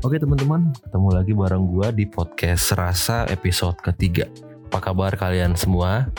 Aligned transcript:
Oke 0.00 0.16
teman-teman, 0.18 0.69
lagi 1.30 1.46
bareng 1.46 1.66
gua 1.70 1.94
di 1.94 2.10
podcast 2.10 2.74
Rasa 2.74 3.22
episode 3.30 3.78
ketiga. 3.78 4.26
Apa 4.66 4.90
kabar 4.90 5.14
kalian 5.14 5.54
semua? 5.54 6.10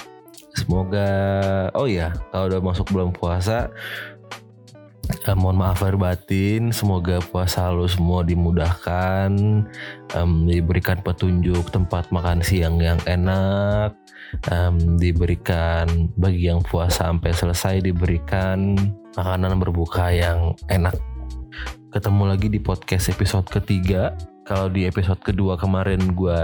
Semoga, 0.55 1.11
oh 1.75 1.83
ya, 1.83 2.15
kalau 2.31 2.47
udah 2.47 2.61
masuk 2.63 2.87
bulan 2.95 3.11
puasa, 3.11 3.67
eh, 5.11 5.35
mohon 5.35 5.59
maaf 5.59 5.83
lahir 5.83 5.99
batin. 5.99 6.71
Semoga 6.71 7.19
puasa 7.19 7.67
lu 7.75 7.91
semua 7.91 8.23
dimudahkan, 8.23 9.35
em, 10.15 10.31
diberikan 10.47 11.03
petunjuk 11.03 11.67
tempat 11.75 12.07
makan 12.07 12.39
siang 12.39 12.79
yang 12.79 13.03
enak, 13.03 13.91
em, 14.47 14.95
diberikan 14.95 16.07
bagi 16.15 16.47
yang 16.47 16.63
puasa 16.63 17.11
sampai 17.11 17.35
selesai 17.35 17.83
diberikan 17.83 18.79
makanan 19.19 19.59
berbuka 19.59 20.07
yang 20.07 20.55
enak 20.71 20.95
ketemu 21.91 22.23
lagi 22.23 22.47
di 22.47 22.55
podcast 22.63 23.11
episode 23.11 23.51
ketiga. 23.51 24.15
Kalau 24.51 24.67
di 24.67 24.83
episode 24.83 25.23
kedua 25.23 25.55
kemarin 25.55 26.11
gue 26.11 26.43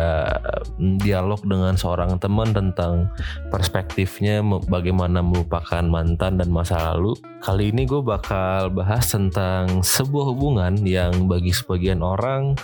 dialog 1.03 1.43
dengan 1.43 1.75
seorang 1.75 2.15
teman 2.15 2.55
tentang 2.55 3.11
perspektifnya 3.51 4.39
bagaimana 4.71 5.19
melupakan 5.19 5.83
mantan 5.83 6.39
dan 6.39 6.47
masa 6.47 6.95
lalu. 6.95 7.19
Kali 7.43 7.75
ini 7.75 7.83
gue 7.83 7.99
bakal 7.99 8.71
bahas 8.71 9.11
tentang 9.11 9.83
sebuah 9.83 10.23
hubungan 10.31 10.79
yang 10.87 11.27
bagi 11.27 11.51
sebagian 11.51 11.99
orang 11.99 12.55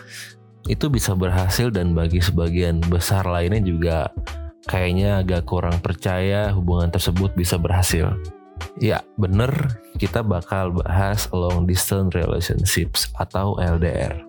itu 0.72 0.88
bisa 0.88 1.12
berhasil 1.12 1.68
dan 1.76 1.92
bagi 1.92 2.24
sebagian 2.24 2.80
besar 2.88 3.28
lainnya 3.28 3.60
juga 3.68 3.98
kayaknya 4.72 5.28
agak 5.28 5.44
kurang 5.44 5.76
percaya 5.84 6.56
hubungan 6.56 6.88
tersebut 6.88 7.36
bisa 7.36 7.60
berhasil. 7.60 8.16
Ya, 8.80 9.04
bener 9.20 9.52
kita 10.00 10.24
bakal 10.24 10.72
bahas 10.72 11.28
long 11.36 11.68
distance 11.68 12.16
relationships 12.16 13.12
atau 13.20 13.60
LDR. 13.60 14.24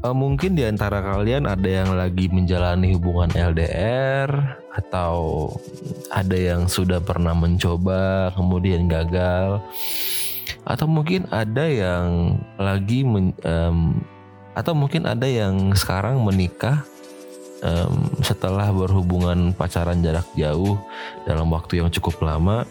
Uh, 0.00 0.16
mungkin 0.16 0.56
di 0.56 0.64
antara 0.64 1.04
kalian 1.04 1.44
ada 1.44 1.68
yang 1.68 1.92
lagi 1.92 2.32
menjalani 2.32 2.96
hubungan 2.96 3.28
LDR 3.36 4.32
atau 4.72 5.52
ada 6.08 6.32
yang 6.32 6.72
sudah 6.72 7.04
pernah 7.04 7.36
mencoba 7.36 8.32
kemudian 8.32 8.88
gagal. 8.88 9.60
Atau 10.64 10.88
mungkin 10.88 11.28
ada 11.28 11.68
yang 11.68 12.40
lagi 12.56 13.04
men, 13.04 13.36
um, 13.44 14.00
atau 14.56 14.72
mungkin 14.72 15.04
ada 15.04 15.28
yang 15.28 15.76
sekarang 15.76 16.16
menikah 16.24 16.80
um, 17.60 18.08
setelah 18.24 18.72
berhubungan 18.72 19.52
pacaran 19.52 20.00
jarak 20.00 20.24
jauh 20.32 20.80
dalam 21.28 21.52
waktu 21.52 21.84
yang 21.84 21.92
cukup 21.92 22.24
lama. 22.24 22.64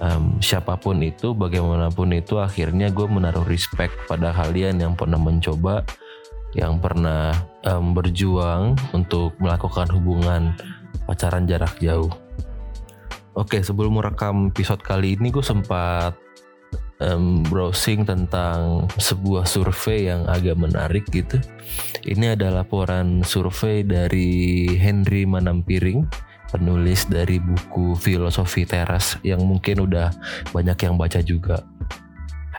Um, 0.00 0.40
siapa 0.40 0.80
pun 0.80 1.04
itu 1.04 1.36
bagaimanapun 1.36 2.16
itu 2.16 2.40
akhirnya 2.40 2.88
gue 2.88 3.04
menaruh 3.04 3.44
respect 3.44 3.92
pada 4.08 4.32
kalian 4.32 4.80
yang 4.80 4.96
pernah 4.96 5.20
mencoba 5.20 5.84
yang 6.56 6.80
pernah 6.80 7.36
um, 7.68 7.92
berjuang 7.92 8.72
untuk 8.96 9.36
melakukan 9.36 9.86
hubungan 9.92 10.56
pacaran 11.04 11.44
jarak 11.44 11.76
jauh 11.78 12.10
oke 13.36 13.60
sebelum 13.60 14.00
merekam 14.00 14.48
episode 14.48 14.80
kali 14.80 15.20
ini 15.20 15.28
gue 15.28 15.44
sempat 15.44 16.16
um, 17.04 17.44
browsing 17.44 18.08
tentang 18.08 18.88
sebuah 18.96 19.44
survei 19.44 20.08
yang 20.08 20.24
agak 20.26 20.56
menarik 20.56 21.04
gitu 21.12 21.36
ini 22.08 22.32
adalah 22.32 22.64
laporan 22.64 23.20
survei 23.20 23.84
dari 23.84 24.64
Henry 24.80 25.28
Manampiring 25.28 26.26
penulis 26.50 27.04
dari 27.10 27.42
buku 27.42 27.98
filosofi 27.98 28.64
teras 28.64 29.18
yang 29.26 29.42
mungkin 29.42 29.84
udah 29.84 30.14
banyak 30.54 30.78
yang 30.86 30.94
baca 30.94 31.20
juga. 31.20 31.66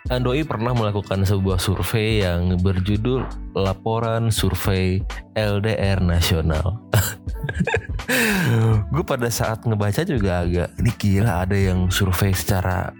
Andoi 0.07 0.45
pernah 0.45 0.71
melakukan 0.71 1.25
sebuah 1.25 1.59
survei 1.59 2.23
yang 2.23 2.55
berjudul 2.61 3.25
Laporan 3.57 4.29
Survei 4.29 5.01
LDR 5.33 5.99
Nasional. 5.99 6.79
Gue 8.93 9.03
pada 9.03 9.27
saat 9.27 9.67
ngebaca 9.67 10.07
juga 10.07 10.45
agak, 10.45 10.69
ini 10.79 10.91
gila 10.95 11.43
ada 11.43 11.57
yang 11.57 11.91
survei 11.91 12.31
secara 12.31 12.93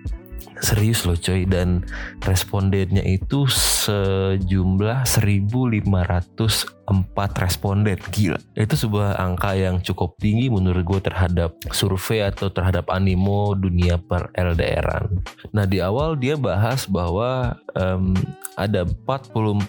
serius 0.62 1.06
loh 1.06 1.18
coy. 1.18 1.46
Dan 1.46 1.86
respondennya 2.24 3.04
itu 3.06 3.46
sejumlah 3.50 5.06
1504 5.06 7.42
responden 7.42 8.00
gila. 8.14 8.40
Itu 8.58 8.76
sebuah 8.76 9.20
angka 9.20 9.54
yang 9.58 9.82
cukup 9.84 10.18
tinggi 10.18 10.50
menurut 10.50 10.84
gue 10.86 11.00
terhadap 11.12 11.54
survei 11.70 12.26
atau 12.26 12.50
terhadap 12.50 12.90
animo 12.90 13.54
dunia 13.54 14.00
per 14.00 14.32
LDRan 14.34 15.22
nah 15.52 15.66
di 15.66 15.80
awal 15.84 16.18
dia 16.18 16.36
bahas 16.36 16.88
bahwa 16.88 17.56
um, 17.78 18.16
ada 18.58 18.84
44,1 18.84 19.64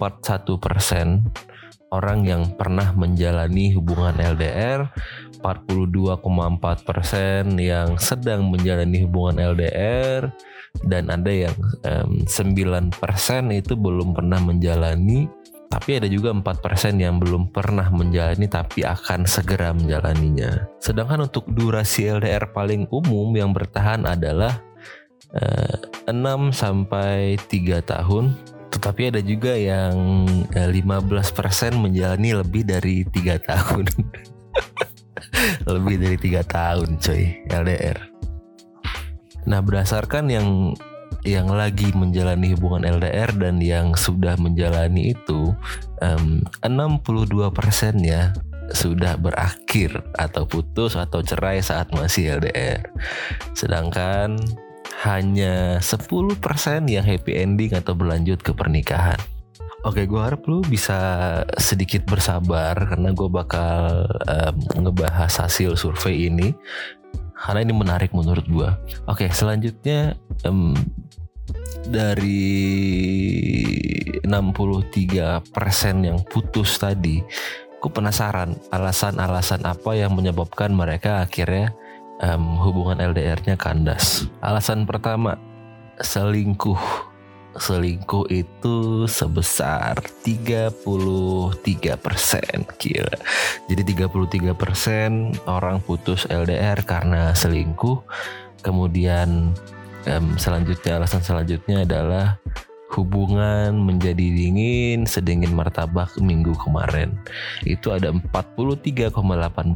persen 0.59 1.22
orang 1.88 2.25
yang 2.25 2.43
pernah 2.53 2.93
menjalani 2.93 3.72
hubungan 3.72 4.12
LDR, 4.12 4.93
42,4 5.41 6.19
persen 6.82 7.56
yang 7.56 7.97
sedang 7.97 8.50
menjalani 8.50 9.06
hubungan 9.06 9.38
LDR, 9.54 10.31
dan 10.87 11.10
ada 11.10 11.32
yang 11.32 11.56
um, 11.87 12.22
9% 12.26 12.93
itu 13.54 13.72
belum 13.75 14.15
pernah 14.15 14.38
menjalani 14.38 15.27
tapi 15.69 16.00
ada 16.00 16.09
juga 16.09 16.32
4% 16.32 16.97
yang 16.97 17.21
belum 17.21 17.53
pernah 17.53 17.93
menjalani 17.93 18.48
tapi 18.48 18.88
akan 18.88 19.28
segera 19.28 19.77
menjalaninya. 19.77 20.65
Sedangkan 20.81 21.28
untuk 21.28 21.44
durasi 21.53 22.09
LDR 22.09 22.48
paling 22.56 22.88
umum 22.88 23.28
yang 23.37 23.53
bertahan 23.53 24.09
adalah 24.09 24.65
uh, 25.37 25.77
6 26.09 26.56
sampai 26.56 27.37
3 27.37 27.84
tahun. 27.84 28.32
Tetapi 28.72 29.12
ada 29.12 29.21
juga 29.21 29.53
yang 29.53 30.25
uh, 30.56 30.71
15% 30.72 31.77
menjalani 31.77 32.31
lebih 32.32 32.65
dari 32.65 33.04
3 33.04 33.37
tahun. 33.37 33.84
lebih 35.66 35.96
dari 36.00 36.16
3 36.16 36.42
tahun 36.46 36.88
coy 36.98 37.22
LDR. 37.48 37.98
Nah, 39.48 39.60
berdasarkan 39.64 40.28
yang 40.28 40.76
yang 41.26 41.50
lagi 41.50 41.90
menjalani 41.92 42.54
hubungan 42.54 42.86
LDR 42.86 43.34
dan 43.34 43.58
yang 43.58 43.96
sudah 43.98 44.38
menjalani 44.38 45.12
itu 45.16 45.52
um, 46.00 46.40
62% 46.62 47.50
ya 48.06 48.30
sudah 48.68 49.16
berakhir 49.16 50.04
atau 50.20 50.44
putus 50.44 50.94
atau 50.94 51.24
cerai 51.24 51.64
saat 51.64 51.88
masih 51.96 52.38
LDR. 52.38 52.84
Sedangkan 53.56 54.36
hanya 55.04 55.78
10% 55.80 56.36
yang 56.90 57.04
happy 57.06 57.32
ending 57.38 57.72
atau 57.72 57.96
berlanjut 57.96 58.42
ke 58.44 58.52
pernikahan. 58.52 59.18
Oke, 59.87 60.11
gue 60.11 60.19
harap 60.19 60.43
lu 60.50 60.59
bisa 60.66 60.99
sedikit 61.55 62.03
bersabar 62.03 62.75
karena 62.75 63.15
gue 63.15 63.31
bakal 63.31 64.11
um, 64.27 64.56
ngebahas 64.75 65.31
hasil 65.47 65.78
survei 65.78 66.27
ini 66.27 66.50
karena 67.39 67.62
ini 67.62 67.71
menarik 67.71 68.11
menurut 68.11 68.43
gue. 68.50 68.66
Oke, 69.06 69.31
selanjutnya 69.31 70.19
um, 70.43 70.75
dari 71.87 72.50
63% 74.27 75.47
yang 76.03 76.19
putus 76.27 76.74
tadi, 76.83 77.22
gue 77.78 77.91
penasaran 77.95 78.59
alasan-alasan 78.74 79.63
apa 79.63 79.95
yang 79.95 80.10
menyebabkan 80.19 80.74
mereka 80.74 81.22
akhirnya 81.22 81.71
um, 82.19 82.59
hubungan 82.59 82.98
LDR-nya 82.98 83.54
kandas. 83.54 84.27
Alasan 84.42 84.91
pertama, 84.91 85.39
selingkuh 86.03 87.08
selingkuh 87.60 88.31
itu 88.31 89.05
sebesar 89.05 89.99
33 90.25 90.75
persen. 91.99 92.66
Gila. 92.78 93.16
Jadi 93.69 93.83
33 93.95 94.55
persen 94.55 95.34
orang 95.47 95.83
putus 95.83 96.25
LDR 96.31 96.83
karena 96.87 97.34
selingkuh. 97.34 98.03
Kemudian 98.63 99.55
um, 100.07 100.27
selanjutnya 100.41 100.99
alasan 100.99 101.22
selanjutnya 101.22 101.87
adalah 101.87 102.39
hubungan 102.97 103.77
menjadi 103.77 104.16
dingin 104.33 105.05
sedingin 105.05 105.53
martabak 105.53 106.10
minggu 106.16 106.57
kemarin. 106.57 107.13
Itu 107.63 107.93
ada 107.93 108.10
43,8 108.10 109.13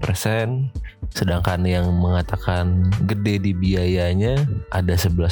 persen 0.00 0.73
Sedangkan 1.12 1.60
yang 1.68 1.92
mengatakan 1.92 2.88
gede 3.04 3.38
di 3.38 3.52
biayanya 3.52 4.48
ada 4.72 4.96
11% 4.96 5.28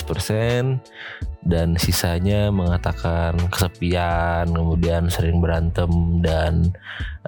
dan 1.48 1.68
sisanya 1.80 2.52
mengatakan 2.52 3.36
kesepian, 3.48 4.52
kemudian 4.52 5.08
sering 5.08 5.40
berantem 5.40 6.20
dan 6.20 6.68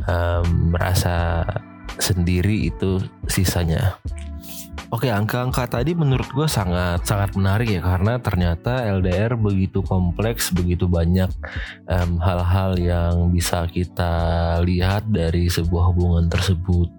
um, 0.04 0.76
merasa 0.76 1.48
sendiri 1.96 2.68
itu 2.68 3.00
sisanya. 3.28 3.96
Oke, 4.92 5.08
angka-angka 5.08 5.80
tadi 5.80 5.96
menurut 5.96 6.28
gue 6.36 6.44
sangat 6.44 7.08
sangat 7.08 7.32
menarik 7.32 7.64
ya 7.64 7.80
karena 7.80 8.20
ternyata 8.20 8.84
LDR 8.84 9.40
begitu 9.40 9.80
kompleks, 9.80 10.52
begitu 10.52 10.84
banyak 10.84 11.32
hal-hal 12.20 12.76
um, 12.76 12.84
yang 12.84 13.14
bisa 13.32 13.64
kita 13.72 14.12
lihat 14.60 15.08
dari 15.08 15.48
sebuah 15.48 15.96
hubungan 15.96 16.28
tersebut. 16.28 16.92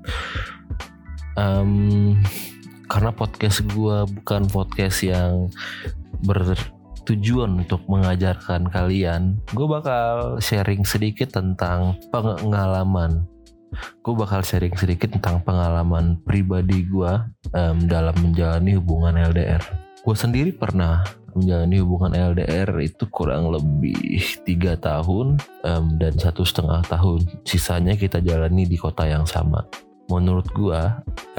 Um, 1.39 2.19
karena 2.91 3.09
podcast 3.09 3.65
gue 3.65 3.97
bukan 4.21 4.45
podcast 4.51 5.01
yang 5.01 5.49
bertujuan 6.21 7.65
untuk 7.65 7.81
mengajarkan 7.89 8.69
kalian, 8.69 9.41
gue 9.51 9.65
bakal 9.65 10.37
sharing 10.37 10.85
sedikit 10.85 11.33
tentang 11.33 11.97
pengalaman 12.13 13.25
gue 14.05 14.13
bakal 14.13 14.45
sharing 14.45 14.77
sedikit 14.77 15.09
tentang 15.17 15.41
pengalaman 15.41 16.21
pribadi 16.21 16.85
gue 16.85 17.13
um, 17.57 17.77
dalam 17.89 18.13
menjalani 18.21 18.77
hubungan 18.77 19.17
LDR. 19.17 19.63
Gue 20.03 20.13
sendiri 20.13 20.51
pernah 20.53 21.01
menjalani 21.33 21.81
hubungan 21.81 22.13
LDR 22.13 22.69
itu 22.85 23.09
kurang 23.09 23.49
lebih 23.49 24.21
tiga 24.45 24.77
tahun 24.77 25.41
um, 25.65 25.85
dan 25.97 26.13
satu 26.13 26.45
setengah 26.45 26.85
tahun. 26.85 27.25
Sisanya 27.47 27.97
kita 27.97 28.21
jalani 28.21 28.69
di 28.69 28.77
kota 28.77 29.09
yang 29.09 29.25
sama. 29.25 29.65
Menurut 30.11 30.47
gue 30.51 30.81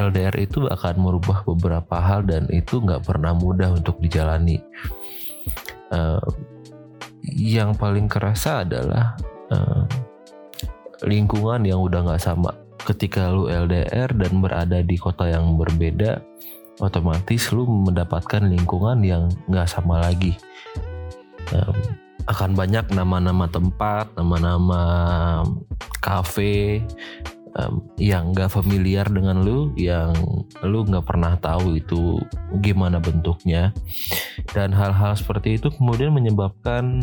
LDR 0.01 0.35
itu 0.41 0.65
akan 0.67 0.95
merubah 0.97 1.45
beberapa 1.45 2.01
hal 2.01 2.25
dan 2.25 2.49
itu 2.51 2.81
nggak 2.81 3.05
pernah 3.05 3.37
mudah 3.37 3.77
untuk 3.77 4.01
dijalani. 4.01 4.59
Uh, 5.93 6.21
yang 7.29 7.77
paling 7.77 8.09
kerasa 8.09 8.65
adalah 8.65 9.17
uh, 9.53 9.85
lingkungan 11.05 11.65
yang 11.65 11.81
udah 11.85 12.05
nggak 12.05 12.23
sama. 12.23 12.53
Ketika 12.85 13.33
lu 13.33 13.49
LDR 13.49 14.13
dan 14.13 14.33
berada 14.45 14.85
di 14.85 14.97
kota 15.01 15.29
yang 15.29 15.57
berbeda, 15.57 16.21
otomatis 16.81 17.49
lu 17.53 17.65
mendapatkan 17.65 18.45
lingkungan 18.45 19.01
yang 19.05 19.33
nggak 19.49 19.69
sama 19.69 20.05
lagi. 20.05 20.37
Um, 21.53 21.77
akan 22.25 22.57
banyak 22.57 22.89
nama-nama 22.93 23.45
tempat, 23.49 24.09
nama-nama 24.17 24.83
kafe 26.01 26.81
um, 27.59 27.83
yang 27.99 28.35
nggak 28.35 28.51
familiar 28.51 29.07
dengan 29.07 29.43
lu, 29.43 29.71
yang 29.79 30.15
lu 30.63 30.83
nggak 30.83 31.07
pernah 31.07 31.39
tahu 31.39 31.79
itu 31.79 32.19
gimana 32.63 32.99
bentuknya, 32.99 33.71
dan 34.53 34.75
hal-hal 34.75 35.15
seperti 35.15 35.59
itu 35.59 35.71
kemudian 35.71 36.15
menyebabkan 36.15 37.03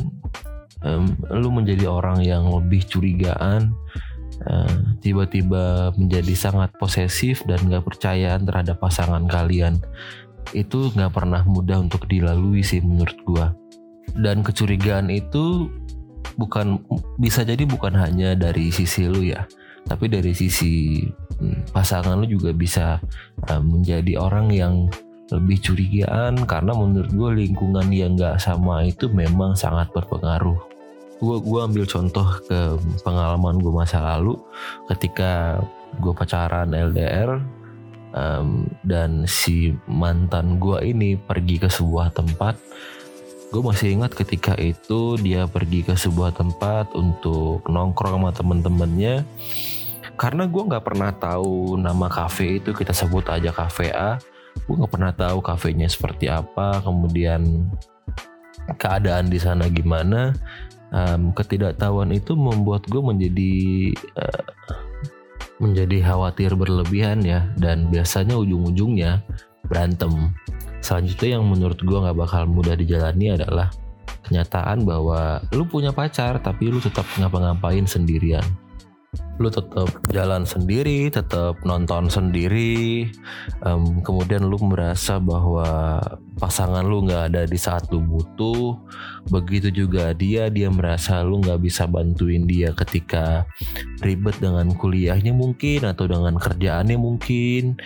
um, 0.83 1.07
lu 1.31 1.49
menjadi 1.51 1.87
orang 1.87 2.21
yang 2.21 2.47
lebih 2.47 2.83
curigaan 2.85 3.71
uh, 4.47 4.75
tiba-tiba 4.99 5.95
menjadi 5.95 6.33
sangat 6.35 6.75
posesif 6.77 7.45
dan 7.47 7.61
gak 7.69 7.85
percayaan 7.85 8.45
terhadap 8.45 8.77
pasangan 8.81 9.25
kalian. 9.29 9.79
Itu 10.51 10.91
gak 10.91 11.15
pernah 11.15 11.45
mudah 11.45 11.79
untuk 11.79 12.09
dilalui 12.09 12.65
sih 12.65 12.81
menurut 12.81 13.17
gua. 13.23 13.47
Dan 14.11 14.43
kecurigaan 14.43 15.07
itu 15.07 15.71
bukan 16.35 16.83
bisa 17.15 17.45
jadi 17.45 17.63
bukan 17.63 17.95
hanya 17.95 18.35
dari 18.35 18.73
sisi 18.73 19.07
lu 19.07 19.23
ya 19.23 19.47
tapi 19.87 20.05
dari 20.07 20.31
sisi 20.31 21.03
hmm, 21.05 21.73
pasangan 21.73 22.17
lu 22.19 22.27
juga 22.29 22.53
bisa 22.53 23.01
uh, 23.49 23.61
menjadi 23.61 24.17
orang 24.21 24.47
yang 24.53 24.73
lebih 25.31 25.63
curigaan 25.63 26.43
karena 26.43 26.75
menurut 26.75 27.11
gue 27.11 27.29
lingkungan 27.47 27.87
yang 27.89 28.19
gak 28.19 28.43
sama 28.43 28.83
itu 28.83 29.07
memang 29.07 29.55
sangat 29.55 29.87
berpengaruh. 29.95 30.59
Gue 31.21 31.37
gua 31.39 31.69
ambil 31.69 31.85
contoh 31.87 32.25
ke 32.49 32.75
pengalaman 33.05 33.61
gue 33.61 33.71
masa 33.71 34.03
lalu 34.03 34.35
ketika 34.91 35.63
gue 36.01 36.11
pacaran 36.11 36.73
LDR 36.73 37.39
um, 38.15 38.67
dan 38.83 39.23
si 39.29 39.75
mantan 39.87 40.59
gue 40.59 40.81
ini 40.83 41.15
pergi 41.15 41.61
ke 41.61 41.69
sebuah 41.71 42.11
tempat 42.15 42.57
gue 43.51 43.59
masih 43.59 43.99
ingat 43.99 44.15
ketika 44.15 44.55
itu 44.55 45.19
dia 45.19 45.43
pergi 45.43 45.83
ke 45.83 45.91
sebuah 45.91 46.31
tempat 46.39 46.95
untuk 46.95 47.67
nongkrong 47.67 48.23
sama 48.23 48.31
temen-temennya. 48.31 49.27
Karena 50.15 50.47
gue 50.47 50.63
nggak 50.71 50.85
pernah 50.87 51.11
tahu 51.11 51.75
nama 51.75 52.07
kafe 52.07 52.63
itu 52.63 52.71
kita 52.71 52.95
sebut 52.95 53.27
aja 53.27 53.51
kafe 53.51 53.91
A. 53.91 54.15
Gue 54.63 54.79
nggak 54.79 54.93
pernah 54.95 55.11
tahu 55.11 55.43
kafenya 55.43 55.91
seperti 55.91 56.31
apa 56.31 56.79
kemudian 56.79 57.67
keadaan 58.79 59.27
di 59.27 59.35
sana 59.35 59.67
gimana. 59.67 60.31
Um, 60.91 61.31
ketidaktahuan 61.35 62.11
itu 62.15 62.35
membuat 62.35 62.87
gue 62.87 62.99
menjadi 63.03 63.53
uh, 64.15 64.43
menjadi 65.59 66.07
khawatir 66.07 66.55
berlebihan 66.55 67.19
ya. 67.27 67.51
Dan 67.59 67.91
biasanya 67.91 68.39
ujung-ujungnya 68.39 69.19
berantem 69.67 70.31
selanjutnya 70.81 71.37
yang 71.39 71.45
menurut 71.45 71.79
gue 71.79 71.97
nggak 71.97 72.17
bakal 72.17 72.43
mudah 72.49 72.73
dijalani 72.73 73.37
adalah 73.37 73.69
kenyataan 74.25 74.83
bahwa 74.85 75.41
lu 75.53 75.65
punya 75.65 75.93
pacar 75.93 76.41
tapi 76.41 76.69
lu 76.69 76.81
tetap 76.81 77.05
ngapa-ngapain 77.17 77.85
sendirian 77.85 78.43
lu 79.41 79.49
tetap 79.49 79.89
jalan 80.13 80.45
sendiri, 80.45 81.09
tetap 81.09 81.57
nonton 81.65 82.05
sendiri, 82.07 83.09
um, 83.65 84.05
kemudian 84.05 84.45
lu 84.45 84.61
merasa 84.61 85.17
bahwa 85.17 85.97
pasangan 86.37 86.85
lu 86.85 87.09
nggak 87.09 87.33
ada 87.33 87.49
di 87.49 87.57
saat 87.57 87.89
lu 87.89 88.05
butuh, 88.05 88.77
begitu 89.33 89.73
juga 89.73 90.13
dia, 90.13 90.53
dia 90.53 90.69
merasa 90.69 91.25
lu 91.25 91.41
nggak 91.41 91.57
bisa 91.57 91.89
bantuin 91.89 92.45
dia 92.45 92.69
ketika 92.77 93.49
ribet 94.05 94.37
dengan 94.37 94.69
kuliahnya 94.77 95.33
mungkin 95.33 95.89
atau 95.89 96.05
dengan 96.05 96.37
kerjaannya 96.37 97.01
mungkin, 97.01 97.81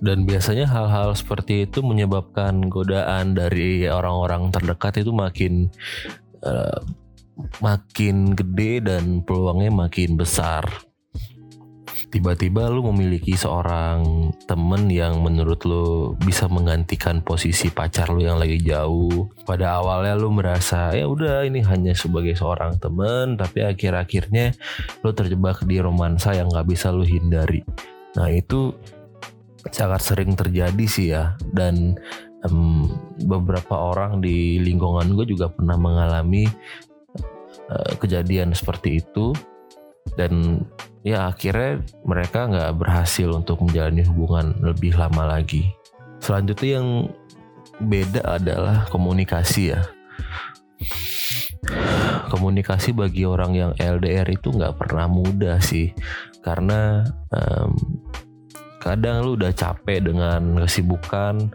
dan 0.00 0.24
biasanya 0.24 0.64
hal-hal 0.64 1.12
seperti 1.12 1.68
itu 1.68 1.84
menyebabkan 1.84 2.72
godaan 2.72 3.36
dari 3.36 3.84
orang-orang 3.84 4.48
terdekat 4.48 5.04
itu 5.04 5.12
makin 5.12 5.68
uh, 6.40 6.80
makin 7.58 8.32
gede 8.32 8.78
dan 8.84 9.22
peluangnya 9.26 9.70
makin 9.74 10.14
besar 10.14 10.64
tiba-tiba 12.14 12.70
lu 12.70 12.86
memiliki 12.94 13.34
seorang 13.34 14.30
temen 14.46 14.86
yang 14.86 15.18
menurut 15.18 15.66
lu 15.66 16.14
bisa 16.22 16.46
menggantikan 16.46 17.18
posisi 17.26 17.74
pacar 17.74 18.14
lu 18.14 18.22
yang 18.22 18.38
lagi 18.38 18.62
jauh. 18.62 19.26
Pada 19.42 19.82
awalnya 19.82 20.14
lu 20.14 20.30
merasa 20.30 20.94
ya 20.94 21.10
udah 21.10 21.42
ini 21.42 21.66
hanya 21.66 21.90
sebagai 21.90 22.38
seorang 22.38 22.78
temen, 22.78 23.34
tapi 23.34 23.66
akhir-akhirnya 23.66 24.54
lu 25.02 25.10
terjebak 25.10 25.66
di 25.66 25.82
romansa 25.82 26.38
yang 26.38 26.46
gak 26.54 26.70
bisa 26.70 26.94
lu 26.94 27.02
hindari. 27.02 27.66
Nah 28.14 28.30
itu 28.30 28.70
sangat 29.74 30.06
sering 30.06 30.38
terjadi 30.38 30.84
sih 30.86 31.10
ya 31.10 31.34
dan 31.50 31.98
um, 32.46 32.86
beberapa 33.26 33.74
orang 33.74 34.22
di 34.22 34.62
lingkungan 34.62 35.18
gue 35.18 35.34
juga 35.34 35.50
pernah 35.50 35.74
mengalami 35.74 36.46
uh, 37.72 37.92
kejadian 37.98 38.54
seperti 38.54 39.02
itu 39.02 39.34
dan 40.14 40.62
ya 41.04 41.32
akhirnya 41.32 41.84
mereka 42.04 42.48
nggak 42.48 42.76
berhasil 42.80 43.28
untuk 43.32 43.64
menjalani 43.64 44.04
hubungan 44.04 44.56
lebih 44.60 44.96
lama 44.96 45.36
lagi. 45.36 45.64
Selanjutnya 46.20 46.80
yang 46.80 46.88
beda 47.80 48.22
adalah 48.24 48.88
komunikasi 48.88 49.76
ya. 49.76 49.82
Komunikasi 52.28 52.92
bagi 52.92 53.24
orang 53.24 53.52
yang 53.56 53.72
LDR 53.78 54.26
itu 54.28 54.52
nggak 54.52 54.76
pernah 54.80 55.06
mudah 55.08 55.60
sih, 55.62 55.94
karena 56.42 57.06
um, 57.30 57.72
kadang 58.82 59.24
lu 59.24 59.36
udah 59.38 59.52
capek 59.54 60.04
dengan 60.04 60.60
kesibukan, 60.60 61.48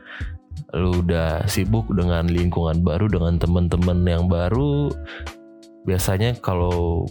lu 0.74 1.06
udah 1.06 1.46
sibuk 1.46 1.86
dengan 1.94 2.26
lingkungan 2.26 2.82
baru, 2.82 3.06
dengan 3.06 3.38
teman-teman 3.38 4.02
yang 4.08 4.26
baru. 4.26 4.90
Biasanya 5.86 6.42
kalau 6.42 7.06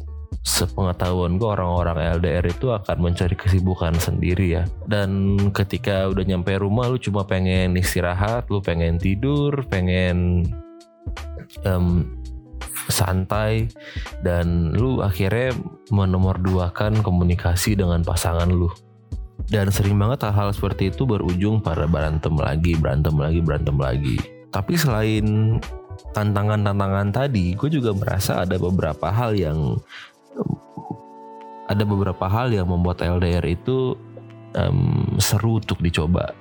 sepengetahuan 0.48 1.36
gue 1.36 1.48
orang-orang 1.48 2.18
LDR 2.18 2.46
itu 2.48 2.72
akan 2.72 2.96
mencari 2.98 3.36
kesibukan 3.36 3.94
sendiri 4.00 4.60
ya. 4.60 4.64
Dan 4.88 5.36
ketika 5.52 6.08
udah 6.08 6.24
nyampe 6.24 6.56
rumah 6.56 6.88
lu 6.88 6.96
cuma 6.96 7.28
pengen 7.28 7.76
istirahat 7.76 8.48
lu 8.48 8.64
pengen 8.64 8.96
tidur 8.96 9.64
pengen 9.68 10.48
um, 11.68 12.08
santai 12.88 13.68
dan 14.24 14.72
lu 14.72 15.04
akhirnya 15.04 15.52
menomorduakan 15.92 17.04
komunikasi 17.04 17.76
dengan 17.76 18.00
pasangan 18.00 18.48
lu. 18.48 18.72
Dan 19.48 19.72
sering 19.72 19.96
banget 19.96 20.28
hal-hal 20.28 20.52
seperti 20.52 20.92
itu 20.92 21.08
berujung 21.08 21.64
pada 21.64 21.88
berantem 21.88 22.36
lagi 22.36 22.76
berantem 22.76 23.16
lagi 23.16 23.40
berantem 23.40 23.76
lagi. 23.76 24.16
Tapi 24.48 24.74
selain 24.80 25.56
tantangan-tantangan 26.12 27.08
tadi 27.12 27.52
gue 27.54 27.68
juga 27.68 27.92
merasa 27.92 28.42
ada 28.42 28.56
beberapa 28.56 29.10
hal 29.12 29.34
yang 29.36 29.76
ada 31.68 31.84
beberapa 31.84 32.26
hal 32.26 32.50
yang 32.50 32.68
membuat 32.68 33.04
LDR 33.04 33.44
itu 33.44 33.94
um, 34.56 35.04
seru 35.20 35.60
untuk 35.60 35.78
dicoba 35.84 36.32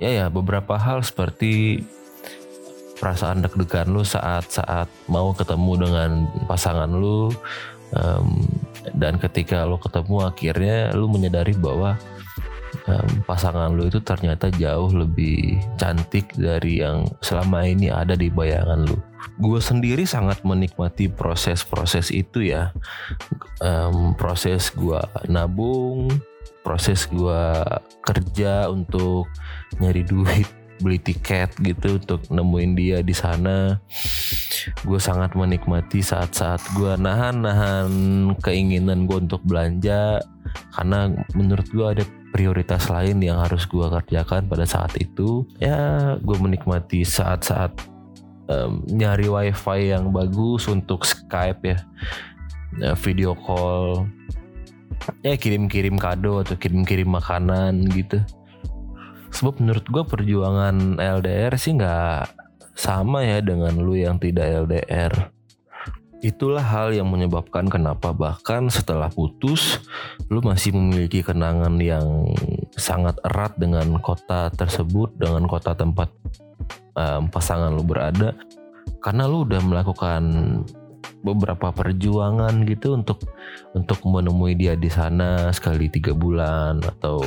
ya 0.00 0.24
ya 0.24 0.26
beberapa 0.28 0.76
hal 0.76 1.04
seperti 1.04 1.84
perasaan 2.96 3.44
deg-degan 3.44 3.92
lu 3.92 4.02
saat-saat 4.02 4.88
mau 5.12 5.36
ketemu 5.36 5.72
dengan 5.88 6.10
pasangan 6.48 6.88
lu 6.88 7.28
um, 7.92 8.28
dan 8.96 9.20
ketika 9.20 9.68
lo 9.68 9.76
ketemu 9.76 10.16
akhirnya 10.24 10.78
lu 10.96 11.08
menyadari 11.12 11.52
bahwa 11.52 12.00
um, 12.88 13.10
pasangan 13.28 13.72
lu 13.72 13.88
itu 13.88 14.00
ternyata 14.00 14.48
jauh 14.52 14.88
lebih 14.92 15.60
cantik 15.76 16.32
dari 16.36 16.80
yang 16.80 17.04
selama 17.20 17.66
ini 17.68 17.92
ada 17.92 18.16
di 18.16 18.32
bayangan 18.32 18.86
lu. 18.86 18.96
Gue 19.36 19.60
sendiri 19.60 20.06
sangat 20.08 20.46
menikmati 20.46 21.10
proses-proses 21.10 22.08
itu 22.14 22.46
ya, 22.46 22.72
um, 23.60 24.16
proses 24.16 24.72
gue 24.72 25.00
nabung, 25.28 26.08
proses 26.66 27.06
gue 27.06 27.42
kerja 28.02 28.66
untuk 28.66 29.30
nyari 29.78 30.02
duit 30.02 30.48
beli 30.76 31.00
tiket 31.00 31.56
gitu 31.64 31.96
untuk 31.96 32.20
nemuin 32.28 32.72
dia 32.76 32.98
di 33.00 33.16
sana. 33.16 33.80
Gue 34.84 35.00
sangat 35.00 35.32
menikmati 35.32 36.04
saat-saat 36.04 36.60
gue 36.76 37.00
nahan-nahan 37.00 37.88
keinginan 38.44 39.08
gue 39.08 39.24
untuk 39.24 39.40
belanja 39.46 40.20
karena 40.76 41.12
menurut 41.32 41.64
gue 41.72 41.86
ada 41.86 42.04
prioritas 42.28 42.92
lain 42.92 43.24
yang 43.24 43.40
harus 43.40 43.64
gue 43.64 43.88
kerjakan 43.88 44.44
pada 44.52 44.68
saat 44.68 44.92
itu. 45.00 45.48
Ya 45.56 46.20
gue 46.20 46.36
menikmati 46.36 47.08
saat-saat 47.08 47.95
um, 48.50 48.82
nyari 48.88 49.26
wifi 49.30 49.94
yang 49.94 50.10
bagus 50.10 50.66
untuk 50.66 51.06
Skype 51.06 51.62
ya. 51.62 51.78
Video 53.00 53.32
call. 53.32 54.04
Ya 55.22 55.38
kirim-kirim 55.38 55.96
kado 55.96 56.42
atau 56.42 56.56
kirim-kirim 56.58 57.08
makanan 57.08 57.86
gitu. 57.94 58.20
Sebab 59.32 59.60
menurut 59.60 59.86
gue 59.86 60.04
perjuangan 60.04 60.96
LDR 60.96 61.54
sih 61.60 61.76
nggak 61.76 62.32
sama 62.76 63.24
ya 63.24 63.40
dengan 63.40 63.76
lu 63.80 63.96
yang 63.96 64.20
tidak 64.20 64.68
LDR 64.68 65.36
itulah 66.24 66.64
hal 66.64 66.96
yang 66.96 67.06
menyebabkan 67.06 67.68
kenapa 67.68 68.10
bahkan 68.10 68.72
setelah 68.72 69.12
putus 69.12 69.84
lu 70.32 70.40
masih 70.40 70.72
memiliki 70.72 71.20
kenangan 71.20 71.76
yang 71.76 72.32
sangat 72.74 73.20
erat 73.22 73.52
dengan 73.60 74.00
kota 74.00 74.48
tersebut 74.56 75.12
dengan 75.20 75.44
kota 75.44 75.76
tempat 75.76 76.08
um, 76.96 77.28
pasangan 77.30 77.70
lu 77.70 77.84
berada 77.84 78.34
karena 79.04 79.28
lu 79.28 79.46
udah 79.46 79.60
melakukan 79.62 80.22
beberapa 81.22 81.74
perjuangan 81.74 82.66
gitu 82.66 82.98
untuk 82.98 83.26
untuk 83.74 83.98
menemui 84.06 84.54
dia 84.54 84.74
di 84.78 84.90
sana 84.90 85.50
sekali 85.50 85.90
tiga 85.90 86.14
bulan 86.14 86.82
atau 86.82 87.22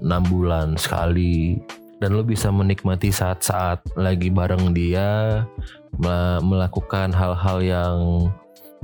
enam 0.00 0.22
bulan 0.28 0.76
sekali. 0.76 1.60
Dan 2.02 2.20
lo 2.20 2.26
bisa 2.26 2.52
menikmati 2.52 3.08
saat-saat 3.08 3.96
lagi 3.96 4.28
bareng 4.28 4.76
dia 4.76 5.40
melakukan 6.42 7.14
hal-hal 7.14 7.58
yang 7.64 7.96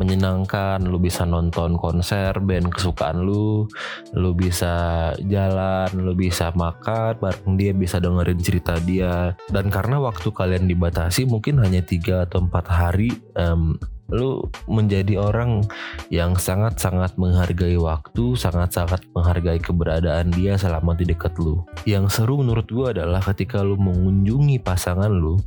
menyenangkan, 0.00 0.80
lu 0.80 0.96
bisa 0.96 1.28
nonton 1.28 1.76
konser 1.76 2.32
band 2.40 2.72
kesukaan 2.72 3.20
lu, 3.20 3.68
lu 4.16 4.32
bisa 4.32 5.12
jalan, 5.28 5.92
lu 6.00 6.16
bisa 6.16 6.48
makan 6.56 7.20
bareng 7.20 7.60
dia, 7.60 7.76
bisa 7.76 8.00
dengerin 8.00 8.40
cerita 8.40 8.80
dia. 8.80 9.36
Dan 9.52 9.68
karena 9.68 10.00
waktu 10.00 10.32
kalian 10.32 10.64
dibatasi 10.64 11.28
mungkin 11.28 11.60
hanya 11.60 11.84
tiga 11.84 12.24
atau 12.24 12.40
empat 12.40 12.64
hari, 12.72 13.12
um, 13.36 13.76
lu 14.10 14.42
menjadi 14.66 15.18
orang 15.18 15.62
yang 16.10 16.34
sangat-sangat 16.34 17.14
menghargai 17.14 17.78
waktu, 17.78 18.34
sangat-sangat 18.34 19.06
menghargai 19.14 19.62
keberadaan 19.62 20.34
dia 20.34 20.58
selama 20.58 20.98
di 20.98 21.06
dekat 21.06 21.34
lu. 21.38 21.62
Yang 21.86 22.20
seru 22.20 22.42
menurut 22.42 22.66
gue 22.66 22.86
adalah 22.98 23.22
ketika 23.22 23.62
lu 23.62 23.78
mengunjungi 23.78 24.58
pasangan 24.60 25.10
lu, 25.10 25.38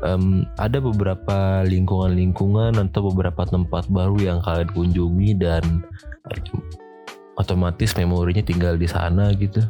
um, 0.00 0.48
ada 0.56 0.80
beberapa 0.80 1.62
lingkungan-lingkungan 1.68 2.80
atau 2.80 3.12
beberapa 3.12 3.44
tempat 3.44 3.88
baru 3.92 4.16
yang 4.20 4.38
kalian 4.40 4.70
kunjungi 4.72 5.30
dan 5.36 5.84
otomatis 7.36 7.92
memorinya 7.98 8.40
tinggal 8.40 8.80
di 8.80 8.88
sana 8.88 9.28
gitu. 9.36 9.60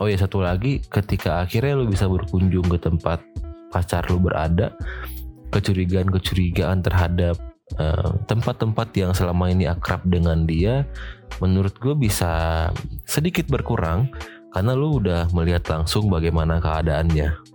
Oh 0.00 0.10
ya 0.10 0.18
satu 0.18 0.42
lagi, 0.42 0.82
ketika 0.90 1.46
akhirnya 1.46 1.78
lu 1.78 1.86
bisa 1.86 2.10
berkunjung 2.10 2.66
ke 2.66 2.78
tempat 2.80 3.22
pacar 3.70 4.02
lu 4.10 4.18
berada, 4.18 4.74
kecurigaan-kecurigaan 5.52 6.80
terhadap 6.80 7.36
tempat-tempat 8.28 8.88
uh, 8.92 8.96
yang 8.96 9.12
selama 9.16 9.48
ini 9.48 9.64
akrab 9.68 10.04
dengan 10.04 10.44
dia 10.44 10.84
menurut 11.40 11.72
gue 11.80 11.96
bisa 11.96 12.68
sedikit 13.08 13.48
berkurang 13.48 14.12
karena 14.52 14.72
lu 14.76 15.00
udah 15.00 15.32
melihat 15.32 15.64
langsung 15.72 16.12
bagaimana 16.12 16.60
keadaannya. 16.60 17.52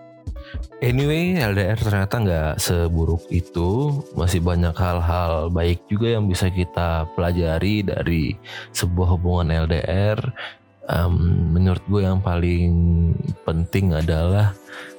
Anyway, 0.77 1.37
LDR 1.37 1.77
ternyata 1.77 2.15
nggak 2.21 2.53
seburuk 2.61 3.25
itu. 3.33 4.01
Masih 4.13 4.41
banyak 4.41 4.73
hal-hal 4.73 5.49
baik 5.49 5.85
juga 5.89 6.17
yang 6.17 6.29
bisa 6.29 6.53
kita 6.53 7.09
pelajari 7.17 7.81
dari 7.85 8.37
sebuah 8.73 9.17
hubungan 9.17 9.65
LDR. 9.67 10.17
Um, 10.87 11.51
menurut 11.51 11.83
gue 11.89 12.01
yang 12.05 12.23
paling 12.23 12.71
penting 13.43 13.91
adalah 13.91 14.55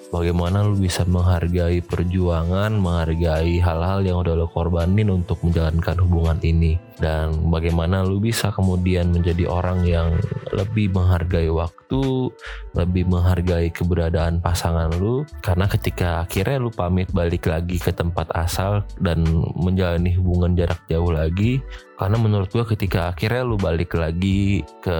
bagaimana 0.09 0.65
lu 0.65 0.77
bisa 0.77 1.05
menghargai 1.05 1.85
perjuangan, 1.85 2.73
menghargai 2.73 3.61
hal-hal 3.61 4.01
yang 4.05 4.21
udah 4.25 4.35
lo 4.35 4.47
korbanin 4.49 5.13
untuk 5.13 5.41
menjalankan 5.45 5.97
hubungan 6.01 6.39
ini? 6.45 6.81
Dan 6.99 7.53
bagaimana 7.53 8.03
lu 8.03 8.19
bisa 8.19 8.51
kemudian 8.51 9.15
menjadi 9.15 9.47
orang 9.47 9.87
yang 9.87 10.19
lebih 10.51 10.91
menghargai 10.91 11.47
waktu, 11.47 12.33
lebih 12.75 13.07
menghargai 13.07 13.71
keberadaan 13.71 14.43
pasangan 14.43 14.91
lu? 14.99 15.23
Karena 15.45 15.71
ketika 15.71 16.27
akhirnya 16.27 16.59
lu 16.59 16.75
pamit 16.75 17.13
balik 17.15 17.47
lagi 17.47 17.79
ke 17.79 17.95
tempat 17.95 18.33
asal 18.35 18.83
dan 18.99 19.23
menjalani 19.55 20.17
hubungan 20.19 20.59
jarak 20.59 20.83
jauh 20.91 21.13
lagi 21.15 21.63
karena 21.99 22.15
menurut 22.15 22.47
gua 22.55 22.63
ketika 22.63 23.11
akhirnya 23.11 23.43
lu 23.43 23.59
balik 23.59 23.91
lagi 23.99 24.63
ke 24.79 24.99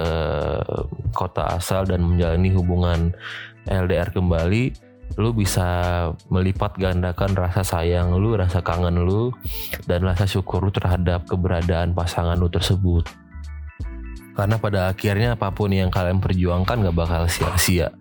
kota 1.15 1.55
asal 1.55 1.87
dan 1.87 2.03
menjalani 2.03 2.51
hubungan 2.51 3.15
LDR 3.71 4.11
kembali 4.11 4.88
lu 5.17 5.33
bisa 5.33 5.65
melipat 6.29 6.77
gandakan 6.77 7.33
rasa 7.33 7.65
sayang 7.65 8.13
lu, 8.13 8.37
rasa 8.37 8.61
kangen 8.61 9.01
lu, 9.01 9.33
dan 9.89 10.05
rasa 10.05 10.29
syukur 10.29 10.61
lu 10.61 10.71
terhadap 10.73 11.25
keberadaan 11.25 11.97
pasangan 11.97 12.37
lu 12.37 12.51
tersebut. 12.51 13.07
Karena 14.37 14.55
pada 14.55 14.87
akhirnya 14.87 15.35
apa 15.35 15.51
pun 15.51 15.67
yang 15.73 15.91
kalian 15.91 16.23
perjuangkan 16.23 16.87
gak 16.87 16.95
bakal 16.95 17.27
sia-sia. 17.27 17.91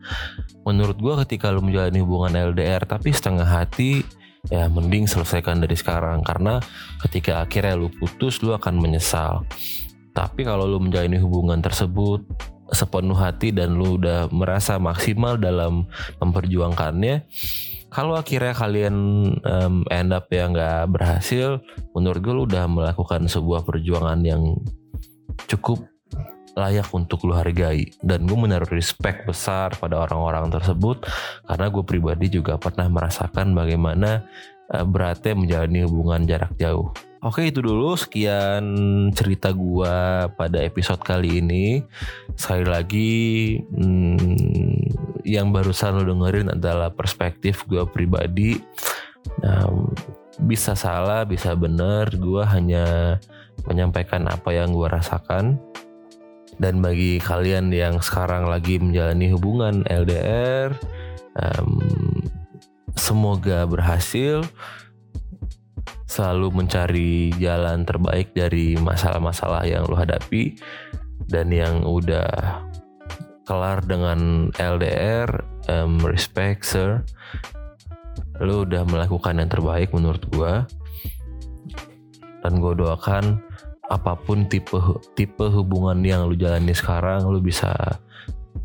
Menurut 0.62 0.94
gue 1.00 1.14
ketika 1.26 1.50
lu 1.50 1.64
menjalani 1.64 1.98
hubungan 1.98 2.54
LDR 2.54 2.84
tapi 2.86 3.10
setengah 3.10 3.48
hati, 3.48 4.06
ya 4.46 4.70
mending 4.70 5.10
selesaikan 5.10 5.58
dari 5.58 5.74
sekarang. 5.74 6.22
Karena 6.22 6.62
ketika 7.02 7.42
akhirnya 7.42 7.74
lu 7.74 7.90
putus, 7.90 8.38
lu 8.44 8.54
akan 8.54 8.78
menyesal. 8.78 9.42
Tapi 10.14 10.46
kalau 10.46 10.70
lu 10.70 10.78
menjalani 10.78 11.18
hubungan 11.18 11.58
tersebut 11.58 12.22
sepenuh 12.72 13.16
hati 13.16 13.52
dan 13.52 13.76
lu 13.76 13.96
udah 13.96 14.28
merasa 14.28 14.76
maksimal 14.76 15.40
dalam 15.40 15.88
memperjuangkannya 16.20 17.24
kalau 17.88 18.20
akhirnya 18.20 18.52
kalian 18.52 18.96
um, 19.40 19.80
end 19.88 20.12
up 20.12 20.28
ya 20.28 20.44
nggak 20.48 20.92
berhasil 20.92 21.64
menurut 21.96 22.20
gue 22.20 22.34
lu 22.36 22.44
udah 22.44 22.68
melakukan 22.68 23.24
sebuah 23.24 23.64
perjuangan 23.64 24.20
yang 24.20 24.60
cukup 25.48 25.88
layak 26.58 26.90
untuk 26.90 27.22
lu 27.22 27.38
hargai. 27.38 27.86
Dan 28.02 28.26
gue 28.26 28.34
menaruh 28.34 28.68
respect 28.74 29.24
besar 29.24 29.78
pada 29.78 30.02
orang-orang 30.02 30.50
tersebut 30.50 31.06
karena 31.46 31.66
gue 31.70 31.84
pribadi 31.86 32.26
juga 32.28 32.58
pernah 32.58 32.90
merasakan 32.90 33.54
bagaimana 33.54 34.26
uh, 34.74 34.82
beratnya 34.82 35.38
menjalani 35.38 35.86
hubungan 35.86 36.26
jarak 36.26 36.52
jauh 36.58 36.90
Oke 37.18 37.50
itu 37.50 37.58
dulu 37.58 37.98
sekian 37.98 38.62
cerita 39.10 39.50
gua 39.50 40.30
pada 40.38 40.62
episode 40.62 41.02
kali 41.02 41.42
ini. 41.42 41.82
Sekali 42.38 42.62
lagi 42.62 43.10
hmm, 43.58 45.26
yang 45.26 45.50
barusan 45.50 45.98
lo 45.98 46.06
dengerin 46.06 46.54
adalah 46.54 46.94
perspektif 46.94 47.66
gua 47.66 47.90
pribadi. 47.90 48.62
Nah, 49.42 49.66
bisa 50.46 50.78
salah, 50.78 51.26
bisa 51.26 51.58
benar. 51.58 52.14
Gua 52.14 52.46
hanya 52.54 53.18
menyampaikan 53.66 54.30
apa 54.30 54.54
yang 54.54 54.70
gua 54.70 55.02
rasakan. 55.02 55.58
Dan 56.62 56.78
bagi 56.78 57.18
kalian 57.18 57.74
yang 57.74 57.98
sekarang 57.98 58.46
lagi 58.46 58.78
menjalani 58.78 59.30
hubungan 59.34 59.82
LDR, 59.90 60.70
um, 61.34 61.82
semoga 62.94 63.66
berhasil 63.66 64.42
selalu 66.08 66.48
mencari 66.64 67.30
jalan 67.36 67.84
terbaik 67.84 68.32
dari 68.32 68.74
masalah-masalah 68.80 69.68
yang 69.68 69.84
lo 69.84 69.94
hadapi 69.94 70.56
dan 71.28 71.52
yang 71.52 71.84
udah 71.84 72.64
kelar 73.44 73.84
dengan 73.84 74.48
LDR 74.56 75.28
um, 75.68 76.00
respect 76.00 76.64
sir. 76.64 77.04
Lo 78.40 78.64
udah 78.64 78.88
melakukan 78.88 79.36
yang 79.36 79.52
terbaik 79.52 79.92
menurut 79.92 80.24
gue 80.32 80.52
dan 82.40 82.52
gue 82.56 82.72
doakan 82.72 83.44
apa 83.88 84.16
pun 84.20 84.48
tipe 84.48 84.76
tipe 85.16 85.48
hubungan 85.48 86.00
yang 86.04 86.28
lu 86.28 86.36
jalani 86.36 86.76
sekarang 86.76 87.24
lu 87.24 87.40
bisa 87.40 87.72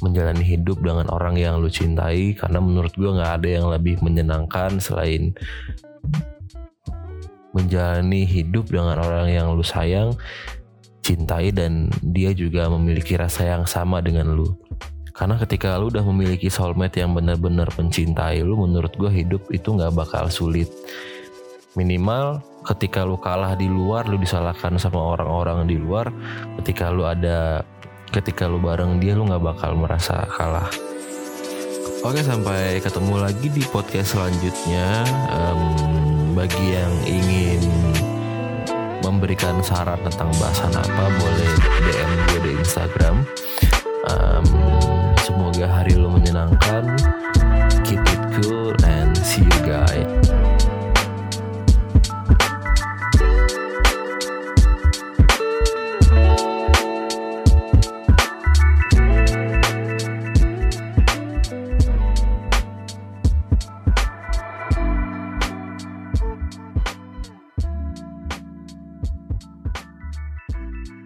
menjalani 0.03 0.43
hidup 0.43 0.83
dengan 0.83 1.07
orang 1.11 1.35
yang 1.39 1.59
lu 1.59 1.67
cintai. 1.67 2.35
Karena 2.35 2.63
menurut 2.63 2.95
gue 2.95 3.07
nggak 3.07 3.33
ada 3.43 3.49
yang 3.49 3.67
lebih 3.71 3.99
menyenangkan 3.99 4.79
selain 4.79 5.35
menjalani 7.53 8.25
hidup 8.25 8.67
dengan 8.67 8.99
orang 8.99 9.29
yang 9.29 9.53
lu 9.53 9.63
sayang 9.63 10.17
cintai 11.03 11.51
dan 11.53 11.91
dia 12.01 12.31
juga 12.33 12.65
memiliki 12.71 13.13
rasa 13.19 13.45
yang 13.45 13.63
sama 13.69 13.99
dengan 13.99 14.33
lu. 14.33 14.49
Karena 15.13 15.37
ketika 15.37 15.77
lu 15.77 15.93
udah 15.93 16.01
memiliki 16.01 16.49
soulmate 16.49 17.05
yang 17.05 17.13
benar-benar 17.13 17.69
mencintai 17.77 18.41
lu 18.41 18.57
menurut 18.57 18.89
gue 18.97 19.11
hidup 19.13 19.45
itu 19.53 19.69
nggak 19.69 19.93
bakal 19.93 20.25
sulit. 20.31 20.65
Minimal 21.77 22.41
ketika 22.65 23.05
lu 23.05 23.19
kalah 23.21 23.53
di 23.53 23.69
luar 23.69 24.09
lu 24.09 24.17
disalahkan 24.17 24.79
sama 24.81 24.97
orang-orang 24.97 25.69
di 25.69 25.77
luar 25.77 26.09
ketika 26.61 26.89
lu 26.89 27.05
ada 27.05 27.61
ketika 28.09 28.49
lu 28.49 28.57
bareng 28.57 28.97
dia 28.97 29.13
lu 29.13 29.29
nggak 29.29 29.43
bakal 29.43 29.77
merasa 29.77 30.25
kalah. 30.33 30.69
Oke 32.03 32.19
sampai 32.19 32.81
ketemu 32.81 33.15
lagi 33.21 33.47
di 33.53 33.63
podcast 33.69 34.17
selanjutnya. 34.17 35.07
Um, 35.29 36.12
Bagi 36.33 36.73
yang 36.73 36.93
ingin 37.05 37.61
memberikan 39.05 39.61
saran 39.61 40.01
tentang 40.01 40.33
bahasan 40.41 40.73
apa 40.73 41.05
Boleh 41.13 41.53
DM 41.61 42.11
gue 42.25 42.39
di 42.41 42.51
Instagram. 42.57 43.21
Um, 44.09 44.45
Semoga 45.21 45.69
hari 45.69 45.93
lu 45.93 46.09
menyenangkan. 46.09 46.97
Keep 47.85 48.01
it 48.01 48.21
cool 48.41 48.73
and 48.81 49.13
see 49.21 49.45
you 49.45 49.59
guys 49.61 50.32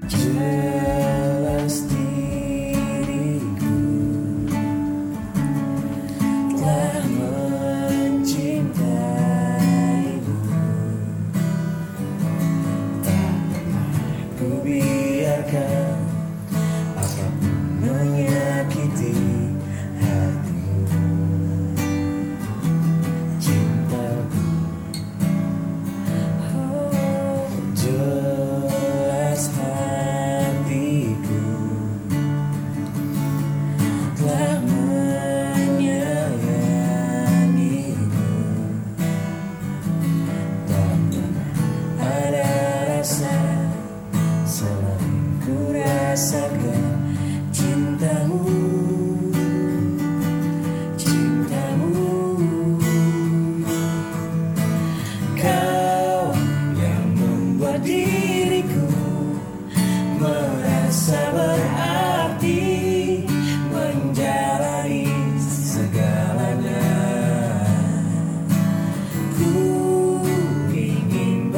Yeah. 0.10 0.77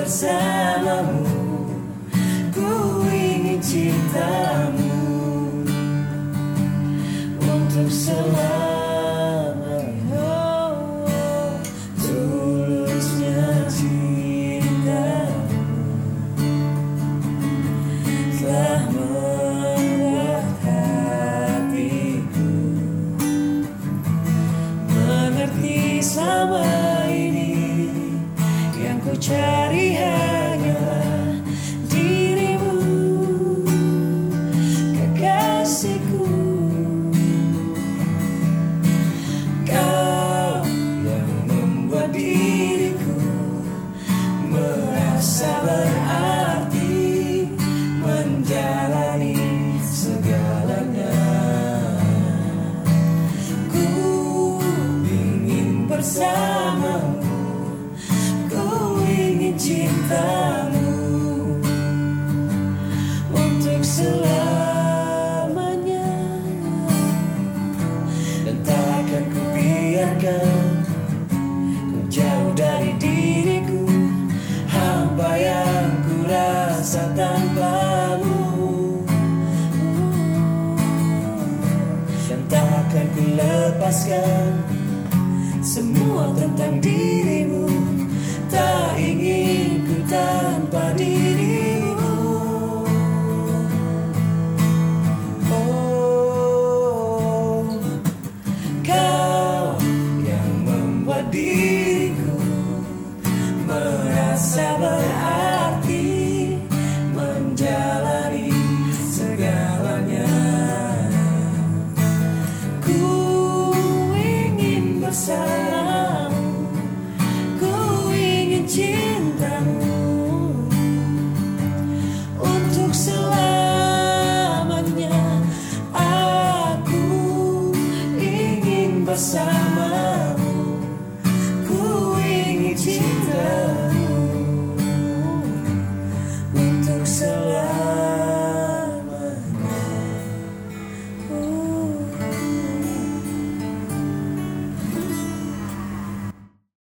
Lepaskan 0.09 0.89